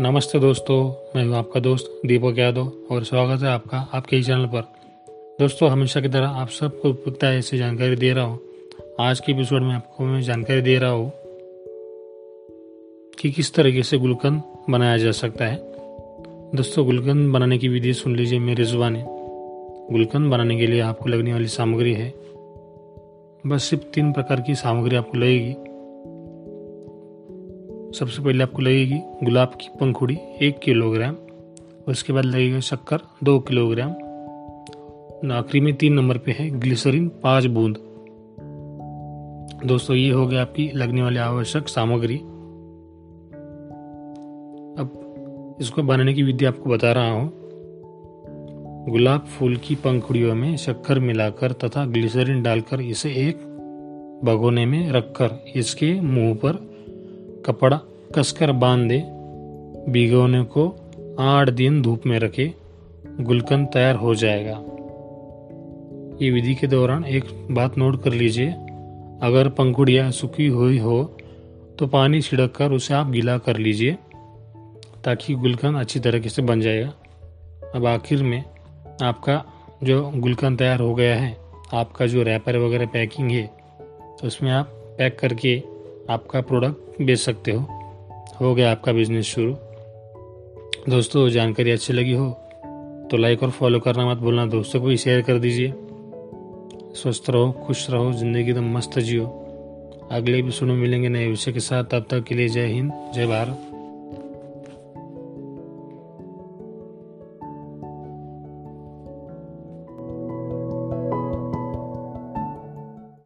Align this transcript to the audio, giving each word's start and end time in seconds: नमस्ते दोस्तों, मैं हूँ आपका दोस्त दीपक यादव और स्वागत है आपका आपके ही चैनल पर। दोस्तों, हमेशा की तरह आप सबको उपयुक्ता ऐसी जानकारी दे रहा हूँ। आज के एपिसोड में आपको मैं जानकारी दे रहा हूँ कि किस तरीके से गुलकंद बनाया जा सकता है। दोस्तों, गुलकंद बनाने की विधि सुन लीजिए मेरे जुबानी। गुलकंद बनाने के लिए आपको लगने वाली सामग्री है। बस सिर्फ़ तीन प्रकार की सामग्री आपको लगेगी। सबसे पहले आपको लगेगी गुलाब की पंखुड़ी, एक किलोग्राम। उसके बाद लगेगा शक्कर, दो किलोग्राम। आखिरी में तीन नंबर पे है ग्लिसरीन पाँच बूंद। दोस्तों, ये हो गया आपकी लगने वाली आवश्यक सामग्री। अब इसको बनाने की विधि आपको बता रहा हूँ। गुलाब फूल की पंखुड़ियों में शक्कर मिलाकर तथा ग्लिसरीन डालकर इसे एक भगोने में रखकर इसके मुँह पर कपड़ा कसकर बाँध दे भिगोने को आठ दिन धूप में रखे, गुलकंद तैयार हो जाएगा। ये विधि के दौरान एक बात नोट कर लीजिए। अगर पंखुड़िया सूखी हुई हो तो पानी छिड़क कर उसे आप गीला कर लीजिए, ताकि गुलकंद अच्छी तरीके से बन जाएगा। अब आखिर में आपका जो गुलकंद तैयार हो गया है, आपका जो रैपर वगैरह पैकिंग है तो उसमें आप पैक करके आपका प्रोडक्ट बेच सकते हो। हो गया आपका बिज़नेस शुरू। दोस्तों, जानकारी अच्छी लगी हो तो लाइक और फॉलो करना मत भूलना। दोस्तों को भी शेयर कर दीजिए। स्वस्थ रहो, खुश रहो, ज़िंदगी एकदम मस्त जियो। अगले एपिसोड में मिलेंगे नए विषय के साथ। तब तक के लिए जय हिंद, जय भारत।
नमस्ते 0.00 0.38
दोस्तों, 0.38 1.08
मैं 1.16 1.26
हूँ 1.26 1.36
आपका 1.36 1.60
दोस्त 1.60 2.00
दीपक 2.06 2.38
यादव 2.38 2.72
और 2.90 3.04
स्वागत 3.04 3.42
है 3.42 3.48
आपका 3.48 3.88
आपके 3.94 4.16
ही 4.16 4.22
चैनल 4.22 4.46
पर। 4.46 4.60
दोस्तों, 5.40 5.70
हमेशा 5.70 6.00
की 6.00 6.08
तरह 6.08 6.28
आप 6.28 6.48
सबको 6.48 6.90
उपयुक्ता 6.90 7.32
ऐसी 7.32 7.58
जानकारी 7.58 7.96
दे 7.96 8.12
रहा 8.12 8.24
हूँ। 8.24 8.40
आज 9.00 9.20
के 9.20 9.32
एपिसोड 9.32 9.62
में 9.62 9.74
आपको 9.74 10.04
मैं 10.04 10.22
जानकारी 10.22 10.60
दे 10.60 10.78
रहा 10.78 10.90
हूँ 10.90 11.12
कि 13.18 13.30
किस 13.30 13.54
तरीके 13.54 13.82
से 13.82 13.98
गुलकंद 13.98 14.42
बनाया 14.70 14.96
जा 14.96 15.10
सकता 15.10 15.44
है। 15.44 15.56
दोस्तों, 16.54 16.86
गुलकंद 16.86 17.32
बनाने 17.32 17.58
की 17.58 17.68
विधि 17.68 17.94
सुन 17.94 18.16
लीजिए 18.16 18.38
मेरे 18.38 18.64
जुबानी। 18.64 19.02
गुलकंद 19.92 20.30
बनाने 20.30 20.56
के 20.56 20.66
लिए 20.66 20.80
आपको 20.80 21.08
लगने 21.08 21.32
वाली 21.32 21.46
सामग्री 21.46 21.94
है। 21.94 22.14
बस 23.46 23.64
सिर्फ़ 23.64 23.84
तीन 23.84 24.12
प्रकार 24.12 24.40
की 24.40 24.54
सामग्री 24.54 24.96
आपको 24.96 25.18
लगेगी। 25.18 25.56
सबसे 27.94 28.22
पहले 28.22 28.42
आपको 28.42 28.62
लगेगी 28.62 28.98
गुलाब 29.24 29.48
की 29.48 29.68
पंखुड़ी, 29.80 30.18
एक 30.42 30.58
किलोग्राम। 30.58 31.16
उसके 31.88 32.12
बाद 32.12 32.24
लगेगा 32.24 32.60
शक्कर, 32.60 32.98
दो 33.24 33.38
किलोग्राम। 33.38 33.90
आखिरी 35.32 35.60
में 35.60 35.74
तीन 35.74 35.92
नंबर 35.92 36.18
पे 36.18 36.32
है 36.32 36.50
ग्लिसरीन 36.50 37.08
पाँच 37.08 37.46
बूंद। 37.46 37.78
दोस्तों, 39.66 39.96
ये 39.96 40.10
हो 40.10 40.26
गया 40.26 40.42
आपकी 40.42 40.70
लगने 40.74 41.02
वाली 41.02 41.16
आवश्यक 41.16 41.68
सामग्री। 41.68 42.16
अब 44.78 45.56
इसको 45.60 45.82
बनाने 45.82 46.14
की 46.14 46.22
विधि 46.22 46.44
आपको 46.44 46.70
बता 46.70 46.92
रहा 46.92 47.10
हूँ। 47.10 47.32
गुलाब 48.88 49.20
फूल 49.20 49.56
की 49.56 49.74
पंखुड़ियों 49.74 50.34
में 50.34 50.56
शक्कर 50.56 50.98
मिलाकर 50.98 51.52
तथा 51.52 51.86
ग्लिसरीन 51.86 52.42
डालकर 52.42 52.80
इसे 52.80 53.10
एक 53.10 53.36
भगोने 54.24 54.66
में 54.66 54.90
रखकर 54.92 55.44
इसके 55.56 56.00
मुँह 56.00 56.34
पर 56.34 56.67
कपड़ा 57.48 57.80
कसकर 58.14 58.52
बाँध 58.54 58.88
दे 58.88 58.98
भिगोने 59.92 60.42
को 60.56 60.64
आठ 61.20 61.50
दिन 61.50 61.80
धूप 61.82 62.06
में 62.06 62.18
रखे, 62.18 62.52
गुलकंद 63.20 63.66
तैयार 63.66 63.94
हो 63.94 64.14
जाएगा। 64.14 64.56
ये 66.22 66.30
विधि 66.30 66.54
के 66.54 66.66
दौरान 66.66 67.04
एक 67.04 67.24
बात 67.50 67.78
नोट 67.78 68.02
कर 68.02 68.12
लीजिए। 68.12 68.48
अगर 69.22 69.48
पंखुड़िया 69.48 70.10
सूखी 70.10 70.46
हुई 70.46 70.78
हो 70.78 71.02
तो 71.78 71.86
पानी 71.86 72.20
छिड़क 72.20 72.52
कर 72.52 72.72
उसे 72.72 72.94
आप 72.94 73.10
गीला 73.10 73.38
कर 73.38 73.56
लीजिए, 73.56 73.96
ताकि 75.04 75.34
गुलकंद 75.34 75.76
अच्छी 75.76 76.00
तरीके 76.00 76.28
से 76.28 76.42
बन 76.42 76.60
जाएगा। 76.60 76.92
अब 77.74 77.86
आखिर 77.86 78.22
में 78.22 78.42
आपका 79.02 79.42
जो 79.84 80.00
गुलकंद 80.16 80.58
तैयार 80.58 80.80
हो 80.80 80.94
गया 80.94 81.16
है, 81.16 81.36
आपका 81.74 82.06
जो 82.06 82.22
रैपर 82.22 82.56
वगैरह 82.56 82.86
पैकिंग 82.86 83.30
है 83.30 83.46
तो 84.20 84.26
उसमें 84.26 84.50
आप 84.52 84.70
पैक 84.98 85.18
करके 85.18 85.56
आपका 86.08 86.40
प्रोडक्ट 86.40 87.02
बेच 87.02 87.18
सकते 87.18 87.52
हो। 87.52 87.60
हो 88.40 88.54
गया 88.54 88.70
आपका 88.72 88.92
बिज़नेस 88.92 89.26
शुरू। 89.26 89.52
दोस्तों, 90.88 91.28
जानकारी 91.28 91.70
अच्छी 91.70 91.92
लगी 91.92 92.12
हो 92.12 92.30
तो 93.10 93.16
लाइक 93.16 93.42
और 93.42 93.50
फॉलो 93.50 93.80
करना 93.80 94.10
मत 94.10 94.18
भूलना। 94.18 94.46
दोस्तों 94.46 94.80
को 94.80 94.86
भी 94.86 94.96
शेयर 94.96 95.22
कर 95.22 95.38
दीजिए। 95.38 95.72
स्वस्थ 96.94 97.30
रहो, 97.30 97.50
खुश 97.66 97.88
रहो, 97.90 98.12
ज़िंदगी 98.12 98.42
एकदम 98.42 98.72
मस्त 98.76 98.98
जियो। 98.98 99.26
अगले 100.12 100.38
एपिसोड 100.38 100.68
में 100.68 100.76
मिलेंगे 100.76 101.08
नए 101.08 101.26
विषय 101.26 101.52
के 101.52 101.60
साथ। 101.60 101.84
तब 101.84 102.06
तक 102.10 102.24
के 102.24 102.34
लिए 102.34 102.48
जय 102.48 102.66
हिंद, 102.66 102.92
जय 103.14 103.26
भारत। 103.26 103.77